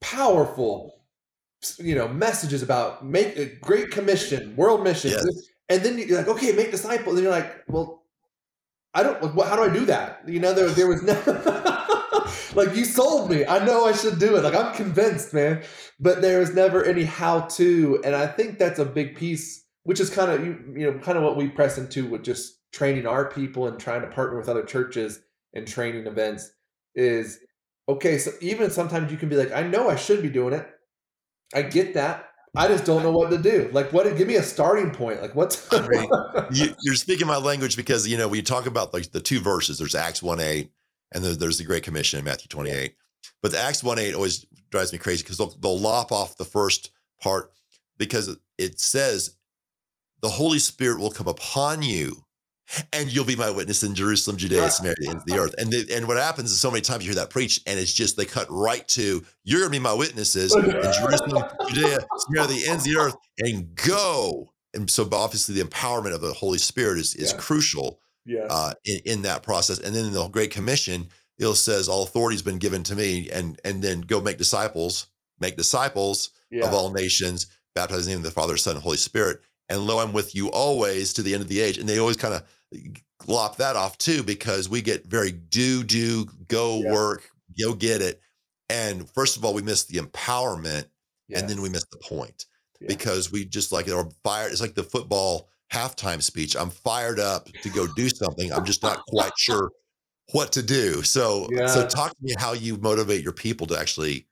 powerful, 0.00 1.02
you 1.78 1.94
know, 1.94 2.08
messages 2.08 2.62
about 2.62 3.04
make 3.04 3.36
a 3.36 3.46
great 3.46 3.90
commission, 3.90 4.54
world 4.56 4.82
mission, 4.84 5.10
Yes. 5.12 5.24
and 5.68 5.82
then 5.82 5.98
you're 5.98 6.18
like, 6.18 6.28
okay, 6.28 6.52
make 6.52 6.70
disciples. 6.70 7.14
And 7.16 7.22
you're 7.24 7.32
like, 7.32 7.64
well, 7.68 8.02
I 8.92 9.02
don't. 9.02 9.34
like, 9.34 9.48
How 9.48 9.56
do 9.56 9.62
I 9.62 9.72
do 9.72 9.86
that? 9.86 10.22
You 10.28 10.38
know, 10.40 10.52
there 10.52 10.68
there 10.68 10.86
was 10.86 11.02
no. 11.08 11.14
like 12.54 12.76
you 12.76 12.84
sold 12.84 13.30
me. 13.30 13.44
I 13.46 13.64
know 13.64 13.86
I 13.86 13.92
should 13.92 14.18
do 14.18 14.36
it. 14.36 14.44
Like 14.44 14.54
I'm 14.54 14.74
convinced, 14.74 15.32
man 15.34 15.62
but 16.00 16.20
there 16.20 16.40
was 16.40 16.52
never 16.52 16.84
any 16.84 17.04
how 17.04 17.42
to 17.42 18.00
and 18.04 18.16
i 18.16 18.26
think 18.26 18.58
that's 18.58 18.80
a 18.80 18.84
big 18.84 19.14
piece 19.14 19.64
which 19.84 20.00
is 20.00 20.10
kind 20.10 20.28
of 20.28 20.44
you, 20.44 20.58
you 20.76 20.90
know 20.90 20.98
kind 20.98 21.16
of 21.16 21.22
what 21.22 21.36
we 21.36 21.48
press 21.48 21.78
into 21.78 22.04
with 22.10 22.24
just 22.24 22.58
training 22.74 23.06
our 23.06 23.30
people 23.30 23.68
and 23.68 23.78
trying 23.78 24.00
to 24.00 24.08
partner 24.08 24.36
with 24.36 24.48
other 24.48 24.64
churches 24.64 25.20
and 25.54 25.66
training 25.66 26.06
events 26.06 26.50
is 26.94 27.38
okay 27.88 28.18
so 28.18 28.32
even 28.40 28.70
sometimes 28.70 29.12
you 29.12 29.16
can 29.16 29.28
be 29.28 29.36
like 29.36 29.52
i 29.52 29.62
know 29.62 29.88
i 29.88 29.96
should 29.96 30.22
be 30.22 30.28
doing 30.28 30.52
it 30.52 30.68
i 31.54 31.62
get 31.62 31.94
that 31.94 32.30
i 32.56 32.66
just 32.66 32.84
don't 32.84 33.02
know 33.02 33.12
what 33.12 33.30
to 33.30 33.38
do 33.38 33.70
like 33.72 33.92
what 33.92 34.04
give 34.16 34.26
me 34.26 34.36
a 34.36 34.42
starting 34.42 34.90
point 34.90 35.22
like 35.22 35.34
what's 35.34 35.72
I 35.72 35.86
mean, 35.86 36.08
you, 36.50 36.74
you're 36.82 36.94
speaking 36.94 37.26
my 37.26 37.36
language 37.36 37.76
because 37.76 38.08
you 38.08 38.16
know 38.16 38.28
we 38.28 38.42
talk 38.42 38.66
about 38.66 38.92
like 38.92 39.10
the 39.12 39.20
two 39.20 39.40
verses. 39.40 39.78
There's 39.78 39.94
Acts 39.94 40.22
one 40.22 40.40
eight, 40.40 40.70
and 41.12 41.22
then 41.24 41.38
there's 41.38 41.58
the 41.58 41.64
Great 41.64 41.82
Commission 41.82 42.18
in 42.18 42.24
Matthew 42.24 42.48
28. 42.48 42.94
But 43.42 43.52
the 43.52 43.58
Acts 43.58 43.82
one 43.82 43.98
eight 43.98 44.14
always 44.14 44.46
drives 44.70 44.92
me 44.92 44.98
crazy 44.98 45.22
because 45.22 45.38
they'll, 45.38 45.54
they'll 45.60 45.78
lop 45.78 46.12
off 46.12 46.36
the 46.36 46.44
first 46.44 46.90
part 47.20 47.52
because 47.98 48.36
it 48.58 48.80
says 48.80 49.36
the 50.20 50.28
Holy 50.28 50.58
Spirit 50.58 50.98
will 50.98 51.10
come 51.10 51.28
upon 51.28 51.82
you. 51.82 52.24
And 52.92 53.12
you'll 53.12 53.24
be 53.26 53.36
my 53.36 53.50
witness 53.50 53.82
in 53.82 53.94
Jerusalem, 53.94 54.36
Judea, 54.36 54.70
Samaria, 54.70 54.94
the 54.98 55.08
ends 55.10 55.22
of 55.22 55.26
the 55.26 55.38
earth. 55.38 55.54
And 55.58 55.70
they, 55.70 55.94
and 55.94 56.08
what 56.08 56.16
happens 56.16 56.50
is 56.50 56.58
so 56.58 56.70
many 56.70 56.80
times 56.80 57.04
you 57.04 57.10
hear 57.12 57.20
that 57.20 57.30
preached, 57.30 57.68
and 57.68 57.78
it's 57.78 57.92
just 57.92 58.16
they 58.16 58.24
cut 58.24 58.46
right 58.48 58.86
to 58.88 59.22
you're 59.44 59.60
going 59.60 59.70
to 59.72 59.78
be 59.78 59.82
my 59.82 59.92
witnesses 59.92 60.54
in 60.56 60.92
Jerusalem, 60.92 61.44
Judea, 61.68 61.98
Samaria, 62.16 62.48
the 62.48 62.66
ends 62.66 62.86
of 62.86 62.92
the 62.92 62.98
earth, 62.98 63.16
and 63.38 63.74
go. 63.74 64.52
And 64.72 64.90
so 64.90 65.08
obviously 65.12 65.54
the 65.54 65.62
empowerment 65.68 66.14
of 66.14 66.20
the 66.20 66.32
Holy 66.32 66.58
Spirit 66.58 66.98
is, 66.98 67.14
is 67.14 67.32
Yeah. 67.32 67.38
crucial 67.38 68.00
yeah 68.26 68.46
uh, 68.48 68.72
in, 68.86 69.00
in 69.04 69.22
that 69.22 69.42
process. 69.42 69.78
And 69.78 69.94
then 69.94 70.06
in 70.06 70.12
the 70.12 70.26
Great 70.28 70.50
Commission, 70.50 71.08
it 71.38 71.54
says 71.56 71.88
all 71.88 72.02
authority 72.02 72.34
has 72.36 72.42
been 72.42 72.58
given 72.58 72.82
to 72.84 72.96
me, 72.96 73.28
and 73.30 73.60
and 73.64 73.82
then 73.82 74.00
go 74.00 74.20
make 74.20 74.38
disciples, 74.38 75.06
make 75.38 75.56
disciples 75.56 76.30
yeah 76.50 76.66
of 76.66 76.72
all 76.72 76.90
nations, 76.92 77.46
baptize 77.74 78.00
in 78.00 78.04
the 78.04 78.10
name 78.10 78.18
of 78.18 78.24
the 78.24 78.30
Father, 78.30 78.56
Son, 78.56 78.74
and 78.76 78.82
Holy 78.82 78.96
Spirit. 78.96 79.40
And 79.68 79.86
lo, 79.86 79.98
I'm 79.98 80.12
with 80.12 80.34
you 80.34 80.50
always 80.50 81.12
to 81.14 81.22
the 81.22 81.32
end 81.34 81.42
of 81.42 81.48
the 81.48 81.60
age. 81.60 81.78
And 81.78 81.88
they 81.88 81.98
always 81.98 82.16
kind 82.16 82.34
of 82.34 82.42
lop 83.26 83.56
that 83.56 83.76
off 83.76 83.96
too, 83.98 84.22
because 84.22 84.68
we 84.68 84.82
get 84.82 85.06
very 85.06 85.32
do, 85.32 85.82
do, 85.84 86.26
go 86.48 86.82
Yeah. 86.82 86.92
work, 86.92 87.30
go 87.58 87.74
get 87.74 88.02
it. 88.02 88.20
And 88.68 89.08
first 89.10 89.36
of 89.36 89.44
all, 89.44 89.54
we 89.54 89.62
miss 89.62 89.84
the 89.84 89.98
empowerment 89.98 90.86
yeah. 91.28 91.38
and 91.38 91.48
then 91.48 91.62
we 91.62 91.68
miss 91.68 91.84
the 91.90 91.98
point 91.98 92.46
Yeah. 92.80 92.88
because 92.88 93.32
we 93.32 93.44
just 93.44 93.72
like 93.72 93.88
are 93.88 94.08
fired. 94.22 94.52
It's 94.52 94.60
like 94.60 94.74
the 94.74 94.82
football 94.82 95.48
halftime 95.72 96.22
speech. 96.22 96.56
I'm 96.56 96.70
fired 96.70 97.18
up 97.18 97.48
to 97.62 97.70
go 97.70 97.86
do 97.94 98.08
something. 98.08 98.52
I'm 98.52 98.64
just 98.64 98.82
not 98.82 99.00
quite 99.06 99.32
sure 99.38 99.70
what 100.32 100.52
to 100.52 100.62
do. 100.62 101.02
So, 101.02 101.48
so 101.66 101.86
talk 101.86 102.10
to 102.10 102.16
me 102.22 102.34
how 102.38 102.52
you 102.52 102.76
motivate 102.78 103.22
your 103.22 103.32
people 103.32 103.66
to 103.68 103.78
actually 103.78 104.26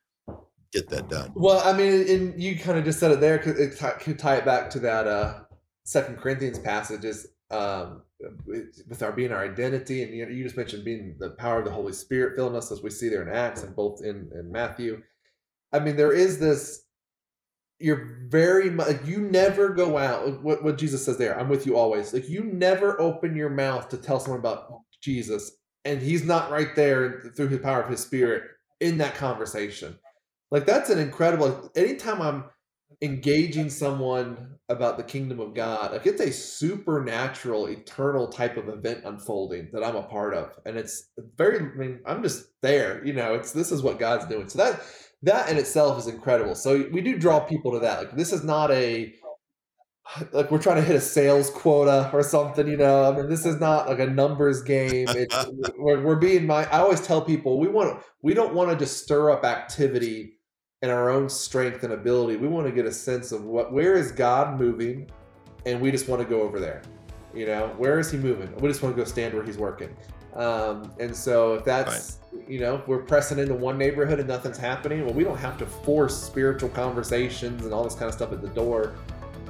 get 0.72 0.88
that 0.90 1.08
done. 1.08 1.32
Well, 1.34 1.62
I 1.64 1.76
mean, 1.76 2.08
and 2.08 2.42
you 2.42 2.58
kind 2.58 2.78
of 2.78 2.84
just 2.84 2.98
said 3.00 3.12
it 3.12 3.20
there. 3.20 3.38
'cause 3.38 3.58
It 3.58 3.78
could 4.00 4.18
tie 4.18 4.36
it 4.36 4.44
back 4.44 4.70
to 4.70 4.80
that 4.80 5.06
uh 5.06 5.40
Second 5.84 6.18
Corinthians 6.18 6.58
passage 6.58 7.04
is 7.04 7.28
um, 7.50 8.02
with 8.88 9.02
our 9.02 9.12
being 9.12 9.32
our 9.32 9.44
identity, 9.44 10.02
and 10.02 10.14
you, 10.14 10.26
you 10.28 10.44
just 10.44 10.56
mentioned 10.56 10.84
being 10.84 11.16
the 11.18 11.30
power 11.30 11.58
of 11.58 11.64
the 11.64 11.70
Holy 11.70 11.92
Spirit 11.92 12.36
filling 12.36 12.56
us, 12.56 12.72
as 12.72 12.82
we 12.82 12.90
see 12.90 13.08
there 13.08 13.22
in 13.22 13.34
Acts 13.34 13.62
and 13.62 13.74
both 13.76 14.02
in 14.02 14.30
in 14.34 14.50
Matthew. 14.50 15.02
I 15.72 15.80
mean, 15.80 15.96
there 15.96 16.12
is 16.12 16.38
this. 16.38 16.84
You're 17.80 18.26
very 18.28 18.70
much. 18.70 19.04
You 19.04 19.20
never 19.20 19.70
go 19.70 19.98
out. 19.98 20.42
What 20.42 20.62
what 20.62 20.78
Jesus 20.78 21.04
says 21.04 21.18
there. 21.18 21.38
I'm 21.38 21.48
with 21.48 21.66
you 21.66 21.76
always. 21.76 22.14
Like 22.14 22.28
you 22.28 22.44
never 22.44 23.00
open 23.00 23.36
your 23.36 23.50
mouth 23.50 23.88
to 23.90 23.96
tell 23.96 24.20
someone 24.20 24.40
about 24.40 24.68
Jesus, 25.02 25.50
and 25.84 26.00
He's 26.00 26.24
not 26.24 26.50
right 26.50 26.74
there 26.76 27.32
through 27.36 27.48
His 27.48 27.60
power 27.60 27.82
of 27.82 27.90
His 27.90 28.00
Spirit 28.00 28.44
in 28.80 28.98
that 28.98 29.14
conversation. 29.16 29.98
Like 30.52 30.66
that's 30.66 30.90
an 30.90 30.98
incredible. 30.98 31.70
Anytime 31.74 32.20
I'm 32.20 32.44
engaging 33.00 33.70
someone 33.70 34.58
about 34.68 34.98
the 34.98 35.02
kingdom 35.02 35.40
of 35.40 35.54
God, 35.54 35.92
like 35.92 36.06
it's 36.06 36.20
a 36.20 36.30
supernatural, 36.30 37.68
eternal 37.68 38.28
type 38.28 38.58
of 38.58 38.68
event 38.68 39.00
unfolding 39.06 39.70
that 39.72 39.82
I'm 39.82 39.96
a 39.96 40.02
part 40.02 40.34
of, 40.34 40.50
and 40.66 40.76
it's 40.76 41.08
very. 41.38 41.58
I 41.58 41.74
mean, 41.74 42.00
I'm 42.04 42.22
just 42.22 42.44
there. 42.60 43.02
You 43.02 43.14
know, 43.14 43.32
it's 43.32 43.52
this 43.52 43.72
is 43.72 43.82
what 43.82 43.98
God's 43.98 44.26
doing. 44.26 44.46
So 44.50 44.58
that 44.58 44.82
that 45.22 45.48
in 45.48 45.56
itself 45.56 45.98
is 45.98 46.06
incredible. 46.06 46.54
So 46.54 46.86
we 46.92 47.00
do 47.00 47.18
draw 47.18 47.40
people 47.40 47.72
to 47.72 47.78
that. 47.78 47.98
Like 48.00 48.16
this 48.16 48.30
is 48.30 48.44
not 48.44 48.70
a 48.72 49.14
like 50.32 50.50
we're 50.50 50.60
trying 50.60 50.76
to 50.76 50.82
hit 50.82 50.96
a 50.96 51.00
sales 51.00 51.48
quota 51.48 52.10
or 52.12 52.22
something. 52.22 52.68
You 52.68 52.76
know, 52.76 53.10
I 53.10 53.16
mean, 53.16 53.30
this 53.30 53.46
is 53.46 53.58
not 53.58 53.88
like 53.88 54.00
a 54.00 54.06
numbers 54.06 54.60
game. 54.60 55.06
It's 55.08 55.46
we're, 55.78 56.02
we're 56.02 56.16
being 56.16 56.46
my. 56.46 56.66
I 56.66 56.80
always 56.80 57.00
tell 57.00 57.22
people 57.22 57.58
we 57.58 57.68
want 57.68 58.02
we 58.20 58.34
don't 58.34 58.52
want 58.52 58.68
to 58.68 58.76
just 58.76 59.02
stir 59.02 59.30
up 59.30 59.44
activity 59.44 60.40
in 60.82 60.90
our 60.90 61.10
own 61.10 61.28
strength 61.28 61.84
and 61.84 61.92
ability. 61.92 62.36
We 62.36 62.48
want 62.48 62.66
to 62.66 62.72
get 62.72 62.84
a 62.86 62.92
sense 62.92 63.32
of 63.32 63.44
what 63.44 63.72
where 63.72 63.94
is 63.94 64.12
God 64.12 64.58
moving, 64.58 65.10
and 65.64 65.80
we 65.80 65.90
just 65.90 66.08
want 66.08 66.20
to 66.20 66.28
go 66.28 66.42
over 66.42 66.60
there. 66.60 66.82
You 67.34 67.46
know, 67.46 67.68
where 67.78 67.98
is 67.98 68.10
He 68.10 68.18
moving? 68.18 68.54
We 68.56 68.68
just 68.68 68.82
want 68.82 68.94
to 68.94 69.00
go 69.00 69.08
stand 69.08 69.34
where 69.34 69.44
He's 69.44 69.58
working. 69.58 69.96
Um, 70.34 70.90
and 70.98 71.14
so 71.14 71.54
if 71.54 71.64
that's 71.64 72.18
you 72.48 72.58
know 72.58 72.82
we're 72.86 73.02
pressing 73.02 73.38
into 73.38 73.54
one 73.54 73.78
neighborhood 73.78 74.18
and 74.18 74.28
nothing's 74.28 74.58
happening, 74.58 75.04
well, 75.04 75.14
we 75.14 75.24
don't 75.24 75.38
have 75.38 75.56
to 75.58 75.66
force 75.66 76.20
spiritual 76.20 76.70
conversations 76.70 77.64
and 77.64 77.72
all 77.72 77.84
this 77.84 77.94
kind 77.94 78.08
of 78.08 78.14
stuff 78.14 78.32
at 78.32 78.42
the 78.42 78.48
door. 78.48 78.94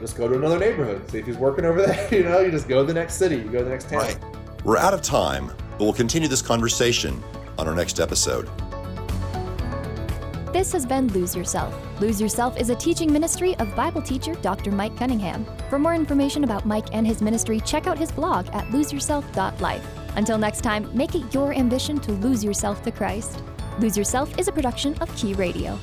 Just 0.00 0.16
go 0.16 0.26
to 0.26 0.34
another 0.34 0.58
neighborhood. 0.58 1.08
See 1.10 1.18
if 1.18 1.26
he's 1.26 1.36
working 1.36 1.64
over 1.64 1.80
there. 1.86 2.14
You 2.14 2.24
know, 2.24 2.40
you 2.40 2.50
just 2.50 2.68
go 2.68 2.82
to 2.82 2.86
the 2.86 2.94
next 2.94 3.14
city. 3.14 3.36
You 3.36 3.44
go 3.44 3.58
to 3.58 3.64
the 3.64 3.70
next 3.70 3.88
town. 3.88 4.00
Right. 4.00 4.18
We're 4.64 4.78
out 4.78 4.94
of 4.94 5.02
time, 5.02 5.52
but 5.78 5.80
we'll 5.80 5.92
continue 5.92 6.28
this 6.28 6.42
conversation 6.42 7.22
on 7.58 7.68
our 7.68 7.74
next 7.74 8.00
episode. 8.00 8.48
This 10.52 10.70
has 10.72 10.84
been 10.84 11.08
Lose 11.14 11.34
Yourself. 11.34 11.74
Lose 11.98 12.20
Yourself 12.20 12.58
is 12.58 12.68
a 12.68 12.74
teaching 12.74 13.10
ministry 13.10 13.56
of 13.56 13.74
Bible 13.74 14.02
teacher 14.02 14.34
Dr. 14.34 14.70
Mike 14.70 14.94
Cunningham. 14.98 15.46
For 15.70 15.78
more 15.78 15.94
information 15.94 16.44
about 16.44 16.66
Mike 16.66 16.88
and 16.92 17.06
his 17.06 17.22
ministry, 17.22 17.58
check 17.60 17.86
out 17.86 17.96
his 17.96 18.12
blog 18.12 18.46
at 18.48 18.66
loseyourself.life. 18.66 19.86
Until 20.14 20.36
next 20.36 20.60
time, 20.60 20.94
make 20.94 21.14
it 21.14 21.32
your 21.32 21.54
ambition 21.54 21.98
to 22.00 22.12
lose 22.12 22.44
yourself 22.44 22.82
to 22.82 22.92
Christ. 22.92 23.42
Lose 23.78 23.96
Yourself 23.96 24.38
is 24.38 24.46
a 24.46 24.52
production 24.52 24.94
of 24.98 25.14
Key 25.16 25.32
Radio. 25.32 25.78